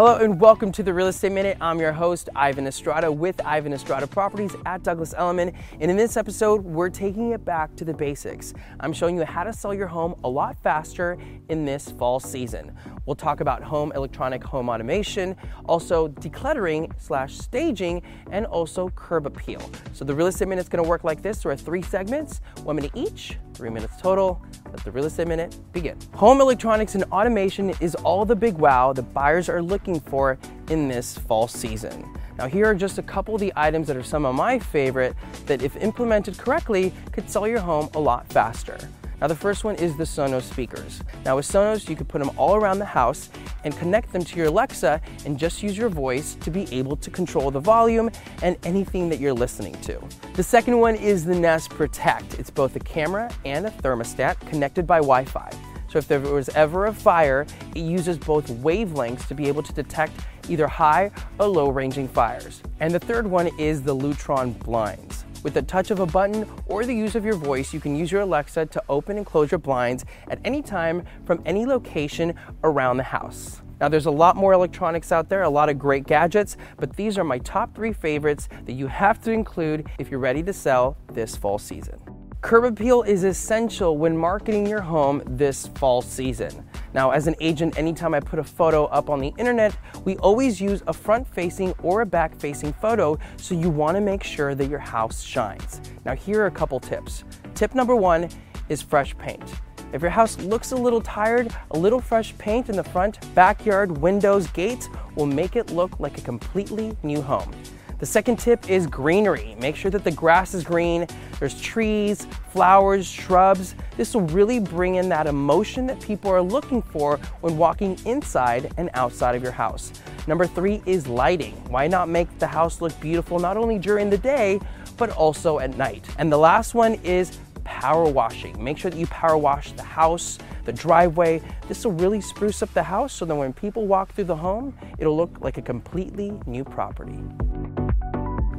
Hello 0.00 0.16
and 0.16 0.40
welcome 0.40 0.72
to 0.72 0.82
the 0.82 0.94
Real 0.94 1.08
Estate 1.08 1.32
Minute. 1.32 1.58
I'm 1.60 1.78
your 1.78 1.92
host, 1.92 2.30
Ivan 2.34 2.66
Estrada 2.66 3.12
with 3.12 3.38
Ivan 3.44 3.74
Estrada 3.74 4.06
Properties 4.06 4.56
at 4.64 4.82
Douglas 4.82 5.12
Elliman. 5.12 5.52
And 5.78 5.90
in 5.90 5.98
this 5.98 6.16
episode, 6.16 6.64
we're 6.64 6.88
taking 6.88 7.32
it 7.32 7.44
back 7.44 7.76
to 7.76 7.84
the 7.84 7.92
basics. 7.92 8.54
I'm 8.80 8.94
showing 8.94 9.18
you 9.18 9.26
how 9.26 9.44
to 9.44 9.52
sell 9.52 9.74
your 9.74 9.88
home 9.88 10.18
a 10.24 10.28
lot 10.30 10.56
faster 10.62 11.18
in 11.50 11.66
this 11.66 11.90
fall 11.90 12.18
season. 12.18 12.74
We'll 13.04 13.14
talk 13.14 13.40
about 13.40 13.62
home 13.62 13.92
electronic 13.94 14.42
home 14.42 14.70
automation, 14.70 15.36
also 15.66 16.08
decluttering 16.08 16.90
slash 16.98 17.36
staging, 17.36 18.00
and 18.30 18.46
also 18.46 18.88
curb 18.94 19.26
appeal. 19.26 19.70
So 19.92 20.06
the 20.06 20.14
Real 20.14 20.28
Estate 20.28 20.48
Minute 20.48 20.62
is 20.62 20.68
going 20.70 20.82
to 20.82 20.88
work 20.88 21.04
like 21.04 21.20
this. 21.20 21.42
There 21.42 21.52
are 21.52 21.56
three 21.56 21.82
segments, 21.82 22.40
one 22.62 22.76
minute 22.76 22.92
each, 22.94 23.36
three 23.52 23.68
minutes 23.68 24.00
total. 24.00 24.42
Let 24.64 24.82
the 24.82 24.92
Real 24.92 25.04
Estate 25.04 25.28
Minute 25.28 25.58
begin. 25.72 25.98
Home 26.14 26.40
electronics 26.40 26.94
and 26.94 27.04
automation 27.04 27.74
is 27.80 27.94
all 27.96 28.24
the 28.24 28.36
big 28.36 28.54
wow 28.54 28.94
that 28.94 29.02
buyers 29.12 29.50
are 29.50 29.60
looking 29.60 29.89
for 29.98 30.38
in 30.68 30.86
this 30.86 31.18
fall 31.18 31.48
season. 31.48 32.06
Now, 32.38 32.46
here 32.46 32.66
are 32.66 32.74
just 32.74 32.98
a 32.98 33.02
couple 33.02 33.34
of 33.34 33.40
the 33.40 33.52
items 33.56 33.88
that 33.88 33.96
are 33.96 34.02
some 34.02 34.24
of 34.24 34.34
my 34.34 34.58
favorite 34.58 35.16
that, 35.46 35.62
if 35.62 35.76
implemented 35.76 36.38
correctly, 36.38 36.92
could 37.12 37.28
sell 37.28 37.48
your 37.48 37.60
home 37.60 37.88
a 37.94 37.98
lot 37.98 38.26
faster. 38.28 38.78
Now, 39.20 39.26
the 39.26 39.36
first 39.36 39.64
one 39.64 39.74
is 39.74 39.94
the 39.98 40.04
Sonos 40.04 40.44
speakers. 40.44 41.02
Now, 41.26 41.36
with 41.36 41.46
Sonos, 41.46 41.86
you 41.90 41.94
can 41.94 42.06
put 42.06 42.20
them 42.20 42.30
all 42.38 42.54
around 42.54 42.78
the 42.78 42.86
house 42.86 43.28
and 43.64 43.76
connect 43.76 44.10
them 44.14 44.24
to 44.24 44.36
your 44.36 44.46
Alexa 44.46 44.98
and 45.26 45.38
just 45.38 45.62
use 45.62 45.76
your 45.76 45.90
voice 45.90 46.36
to 46.36 46.50
be 46.50 46.66
able 46.74 46.96
to 46.96 47.10
control 47.10 47.50
the 47.50 47.60
volume 47.60 48.10
and 48.42 48.56
anything 48.64 49.10
that 49.10 49.20
you're 49.20 49.34
listening 49.34 49.74
to. 49.82 50.00
The 50.34 50.42
second 50.42 50.78
one 50.78 50.94
is 50.94 51.26
the 51.26 51.34
Nest 51.34 51.68
Protect. 51.68 52.38
It's 52.38 52.48
both 52.48 52.76
a 52.76 52.80
camera 52.80 53.30
and 53.44 53.66
a 53.66 53.70
thermostat 53.70 54.40
connected 54.48 54.86
by 54.86 55.00
Wi 55.00 55.26
Fi. 55.26 55.50
So 55.90 55.98
if 55.98 56.06
there 56.06 56.20
was 56.20 56.48
ever 56.50 56.86
a 56.86 56.94
fire, 56.94 57.46
it 57.74 57.80
uses 57.80 58.16
both 58.16 58.46
wavelengths 58.46 59.26
to 59.26 59.34
be 59.34 59.48
able 59.48 59.64
to 59.64 59.72
detect 59.72 60.12
either 60.48 60.68
high 60.68 61.10
or 61.40 61.48
low 61.48 61.68
ranging 61.68 62.06
fires. 62.06 62.62
And 62.78 62.94
the 62.94 63.00
third 63.00 63.26
one 63.26 63.48
is 63.58 63.82
the 63.82 63.94
Lutron 63.94 64.56
blinds. 64.60 65.24
With 65.42 65.54
the 65.54 65.62
touch 65.62 65.90
of 65.90 65.98
a 65.98 66.06
button 66.06 66.48
or 66.66 66.84
the 66.84 66.94
use 66.94 67.16
of 67.16 67.24
your 67.24 67.34
voice, 67.34 67.74
you 67.74 67.80
can 67.80 67.96
use 67.96 68.12
your 68.12 68.20
Alexa 68.20 68.66
to 68.66 68.82
open 68.88 69.16
and 69.16 69.26
close 69.26 69.50
your 69.50 69.58
blinds 69.58 70.04
at 70.28 70.38
any 70.44 70.62
time 70.62 71.02
from 71.24 71.42
any 71.44 71.66
location 71.66 72.34
around 72.62 72.98
the 72.98 73.02
house. 73.02 73.60
Now, 73.80 73.88
there's 73.88 74.06
a 74.06 74.12
lot 74.12 74.36
more 74.36 74.52
electronics 74.52 75.10
out 75.10 75.28
there, 75.28 75.42
a 75.42 75.48
lot 75.48 75.70
of 75.70 75.78
great 75.78 76.06
gadgets, 76.06 76.56
but 76.76 76.94
these 76.94 77.18
are 77.18 77.24
my 77.24 77.38
top 77.38 77.74
three 77.74 77.94
favorites 77.94 78.48
that 78.66 78.74
you 78.74 78.86
have 78.86 79.20
to 79.24 79.32
include 79.32 79.88
if 79.98 80.10
you're 80.10 80.20
ready 80.20 80.42
to 80.44 80.52
sell 80.52 80.98
this 81.12 81.34
fall 81.34 81.58
season. 81.58 81.98
Curb 82.42 82.64
appeal 82.64 83.02
is 83.02 83.24
essential 83.24 83.98
when 83.98 84.16
marketing 84.16 84.66
your 84.66 84.80
home 84.80 85.22
this 85.26 85.66
fall 85.74 86.00
season. 86.00 86.66
Now, 86.94 87.10
as 87.10 87.26
an 87.26 87.34
agent, 87.38 87.78
anytime 87.78 88.14
I 88.14 88.20
put 88.20 88.38
a 88.38 88.44
photo 88.44 88.86
up 88.86 89.10
on 89.10 89.20
the 89.20 89.34
internet, 89.36 89.76
we 90.06 90.16
always 90.16 90.58
use 90.58 90.82
a 90.86 90.92
front 90.94 91.28
facing 91.28 91.74
or 91.82 92.00
a 92.00 92.06
back 92.06 92.34
facing 92.40 92.72
photo, 92.72 93.18
so 93.36 93.54
you 93.54 93.68
want 93.68 93.96
to 93.96 94.00
make 94.00 94.24
sure 94.24 94.54
that 94.54 94.70
your 94.70 94.78
house 94.78 95.22
shines. 95.22 95.82
Now, 96.06 96.14
here 96.14 96.40
are 96.40 96.46
a 96.46 96.50
couple 96.50 96.80
tips. 96.80 97.24
Tip 97.54 97.74
number 97.74 97.94
one 97.94 98.30
is 98.70 98.80
fresh 98.80 99.16
paint. 99.18 99.44
If 99.92 100.00
your 100.00 100.10
house 100.10 100.38
looks 100.38 100.72
a 100.72 100.76
little 100.76 101.02
tired, 101.02 101.54
a 101.72 101.78
little 101.78 102.00
fresh 102.00 102.36
paint 102.38 102.70
in 102.70 102.76
the 102.76 102.84
front, 102.84 103.18
backyard, 103.34 103.98
windows, 103.98 104.46
gates 104.48 104.88
will 105.14 105.26
make 105.26 105.56
it 105.56 105.72
look 105.72 106.00
like 106.00 106.16
a 106.16 106.22
completely 106.22 106.96
new 107.02 107.20
home. 107.20 107.52
The 108.00 108.06
second 108.06 108.38
tip 108.38 108.70
is 108.70 108.86
greenery. 108.86 109.54
Make 109.60 109.76
sure 109.76 109.90
that 109.90 110.04
the 110.04 110.10
grass 110.10 110.54
is 110.54 110.64
green, 110.64 111.06
there's 111.38 111.60
trees, 111.60 112.26
flowers, 112.50 113.06
shrubs. 113.06 113.74
This 113.98 114.14
will 114.14 114.22
really 114.22 114.58
bring 114.58 114.94
in 114.94 115.10
that 115.10 115.26
emotion 115.26 115.86
that 115.88 116.00
people 116.00 116.30
are 116.30 116.40
looking 116.40 116.80
for 116.80 117.18
when 117.42 117.58
walking 117.58 117.98
inside 118.06 118.72
and 118.78 118.88
outside 118.94 119.34
of 119.34 119.42
your 119.42 119.52
house. 119.52 119.92
Number 120.26 120.46
three 120.46 120.82
is 120.86 121.06
lighting. 121.06 121.52
Why 121.68 121.88
not 121.88 122.08
make 122.08 122.38
the 122.38 122.46
house 122.46 122.80
look 122.80 122.98
beautiful 123.00 123.38
not 123.38 123.58
only 123.58 123.78
during 123.78 124.08
the 124.08 124.18
day, 124.18 124.60
but 124.96 125.10
also 125.10 125.58
at 125.58 125.76
night? 125.76 126.06
And 126.16 126.32
the 126.32 126.38
last 126.38 126.72
one 126.72 126.94
is 127.04 127.38
power 127.64 128.10
washing. 128.10 128.62
Make 128.64 128.78
sure 128.78 128.90
that 128.90 128.96
you 128.96 129.08
power 129.08 129.36
wash 129.36 129.72
the 129.72 129.82
house, 129.82 130.38
the 130.64 130.72
driveway. 130.72 131.42
This 131.68 131.84
will 131.84 131.92
really 131.92 132.22
spruce 132.22 132.62
up 132.62 132.72
the 132.72 132.82
house 132.82 133.12
so 133.12 133.26
that 133.26 133.34
when 133.34 133.52
people 133.52 133.86
walk 133.86 134.14
through 134.14 134.24
the 134.24 134.36
home, 134.36 134.74
it'll 134.98 135.16
look 135.18 135.40
like 135.40 135.58
a 135.58 135.62
completely 135.62 136.32
new 136.46 136.64
property. 136.64 137.18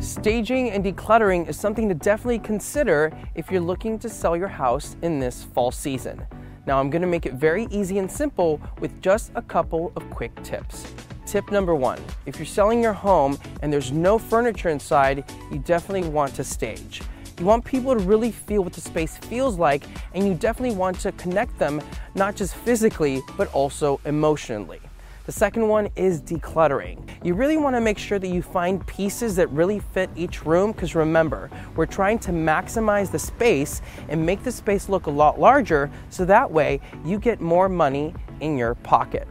Staging 0.02 0.72
and 0.72 0.84
decluttering 0.84 1.48
is 1.48 1.60
something 1.60 1.88
to 1.88 1.94
definitely 1.94 2.40
consider 2.40 3.16
if 3.36 3.52
you're 3.52 3.62
looking 3.62 4.00
to 4.00 4.10
sell 4.10 4.36
your 4.36 4.48
house 4.48 4.96
in 5.04 5.20
this 5.20 5.44
fall 5.44 5.70
season. 5.70 6.26
Now, 6.66 6.80
I'm 6.80 6.90
going 6.90 7.04
to 7.04 7.08
make 7.08 7.28
it 7.28 7.36
very 7.36 7.68
easy 7.70 8.00
and 8.00 8.10
simple 8.10 8.60
with 8.80 9.00
just 9.04 9.32
a 9.36 9.44
couple 9.44 9.94
of 9.96 10.10
quick 10.10 10.32
tips. 10.42 10.92
Tip 11.28 11.52
number 11.52 11.76
one 11.76 12.00
if 12.26 12.40
you're 12.40 12.48
selling 12.48 12.82
your 12.82 12.94
home 12.94 13.38
and 13.62 13.72
there's 13.72 13.92
no 13.92 14.18
furniture 14.18 14.70
inside, 14.70 15.24
you 15.52 15.60
definitely 15.60 16.10
want 16.10 16.34
to 16.34 16.44
stage. 16.44 17.04
You 17.40 17.46
want 17.46 17.64
people 17.64 17.96
to 17.96 18.04
really 18.04 18.32
feel 18.32 18.64
what 18.64 18.74
the 18.74 18.82
space 18.82 19.18
feels 19.18 19.60
like, 19.60 19.84
and 20.16 20.26
you 20.26 20.34
definitely 20.34 20.76
want 20.76 21.00
to 21.02 21.12
connect 21.12 21.60
them 21.60 21.80
not 22.16 22.36
just 22.36 22.56
physically, 22.56 23.22
but 23.38 23.54
also 23.54 24.02
emotionally. 24.06 24.80
The 25.28 25.32
second 25.32 25.68
one 25.68 25.88
is 25.96 26.20
decluttering. 26.20 27.08
You 27.24 27.36
really 27.36 27.58
want 27.58 27.76
to 27.76 27.82
make 27.82 28.00
sure 28.00 28.18
that 28.18 28.28
you 28.28 28.42
find 28.42 28.86
pieces 28.88 29.36
that 29.36 29.48
really 29.52 29.78
fit 29.78 30.10
each 30.16 30.48
room 30.48 30.72
because 30.72 30.96
remember, 30.96 31.52
we're 31.76 31.86
trying 31.86 32.18
to 32.20 32.32
maximize 32.32 33.12
the 33.12 33.20
space 33.20 33.84
and 34.10 34.26
make 34.26 34.44
the 34.44 34.52
space 34.52 34.90
look 34.90 35.06
a 35.06 35.12
lot 35.12 35.40
larger 35.40 35.92
so 36.10 36.26
that 36.26 36.50
way 36.50 36.82
you 37.06 37.20
get 37.20 37.40
more 37.40 37.70
money 37.70 38.16
in 38.40 38.58
your 38.58 38.74
pocket. 38.74 39.28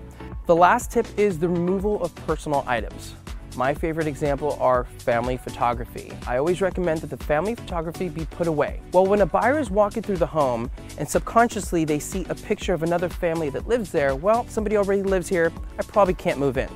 The 0.47 0.55
last 0.55 0.93
tip 0.93 1.07
is 1.17 1.41
the 1.41 1.49
removal 1.49 2.01
of 2.05 2.15
personal 2.15 2.63
items. 2.69 3.17
My 3.57 3.75
favorite 3.75 4.07
example 4.07 4.57
are 4.61 4.85
family 4.99 5.37
photography. 5.37 6.13
I 6.27 6.37
always 6.37 6.61
recommend 6.61 7.01
that 7.01 7.11
the 7.11 7.17
family 7.25 7.55
photography 7.55 8.09
be 8.09 8.25
put 8.27 8.47
away. 8.47 8.81
Well, 8.93 9.07
when 9.07 9.21
a 9.21 9.27
buyer 9.27 9.59
is 9.59 9.71
walking 9.71 10.03
through 10.03 10.19
the 10.19 10.27
home 10.27 10.71
and 10.99 11.09
subconsciously 11.09 11.85
they 11.85 11.99
see 11.99 12.25
a 12.29 12.35
picture 12.35 12.75
of 12.75 12.83
another 12.83 13.09
family 13.09 13.51
that 13.51 13.67
lives 13.67 13.91
there, 13.91 14.15
well, 14.15 14.47
somebody 14.49 14.77
already 14.77 15.03
lives 15.03 15.29
here, 15.29 15.53
I 15.79 15.83
probably 15.83 16.15
can't 16.15 16.39
move 16.39 16.59
in. 16.59 16.69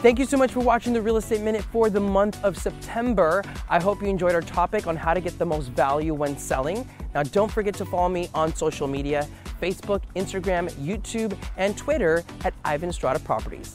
Thank 0.00 0.20
you 0.20 0.26
so 0.26 0.36
much 0.36 0.52
for 0.52 0.60
watching 0.60 0.92
the 0.92 1.02
Real 1.02 1.16
Estate 1.16 1.40
Minute 1.40 1.62
for 1.64 1.90
the 1.90 1.98
month 1.98 2.42
of 2.44 2.56
September. 2.56 3.42
I 3.68 3.80
hope 3.80 4.00
you 4.00 4.06
enjoyed 4.08 4.32
our 4.32 4.42
topic 4.42 4.86
on 4.86 4.96
how 4.96 5.12
to 5.12 5.20
get 5.20 5.36
the 5.38 5.46
most 5.46 5.70
value 5.70 6.14
when 6.14 6.38
selling. 6.38 6.88
Now, 7.14 7.24
don't 7.24 7.50
forget 7.50 7.74
to 7.74 7.84
follow 7.84 8.08
me 8.08 8.28
on 8.32 8.54
social 8.54 8.86
media 8.86 9.26
Facebook, 9.60 10.02
Instagram, 10.14 10.70
YouTube, 10.74 11.36
and 11.56 11.76
Twitter 11.76 12.22
at 12.44 12.54
Ivan 12.64 12.90
Estrada 12.90 13.18
Properties. 13.18 13.74